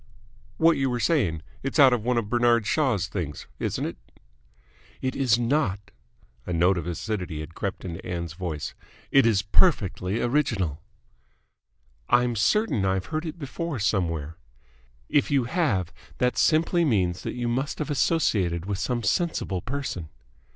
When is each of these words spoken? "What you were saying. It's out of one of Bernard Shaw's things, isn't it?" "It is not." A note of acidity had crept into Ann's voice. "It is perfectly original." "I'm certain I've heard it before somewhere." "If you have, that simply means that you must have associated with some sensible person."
"What 0.57 0.77
you 0.77 0.89
were 0.89 0.99
saying. 0.99 1.43
It's 1.61 1.77
out 1.77 1.93
of 1.93 2.03
one 2.03 2.17
of 2.17 2.27
Bernard 2.27 2.65
Shaw's 2.65 3.05
things, 3.05 3.45
isn't 3.59 3.85
it?" 3.85 3.97
"It 4.99 5.15
is 5.15 5.37
not." 5.37 5.91
A 6.47 6.51
note 6.51 6.79
of 6.79 6.87
acidity 6.87 7.41
had 7.41 7.53
crept 7.53 7.85
into 7.85 8.03
Ann's 8.03 8.33
voice. 8.33 8.73
"It 9.11 9.27
is 9.27 9.43
perfectly 9.43 10.19
original." 10.19 10.81
"I'm 12.09 12.35
certain 12.35 12.83
I've 12.83 13.05
heard 13.13 13.27
it 13.27 13.37
before 13.37 13.77
somewhere." 13.77 14.37
"If 15.07 15.29
you 15.29 15.43
have, 15.43 15.93
that 16.17 16.35
simply 16.35 16.83
means 16.83 17.21
that 17.21 17.35
you 17.35 17.47
must 17.47 17.77
have 17.77 17.91
associated 17.91 18.65
with 18.65 18.79
some 18.79 19.03
sensible 19.03 19.61
person." 19.61 20.09